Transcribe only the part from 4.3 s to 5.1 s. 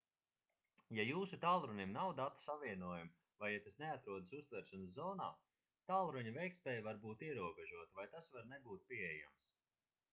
uztveršanas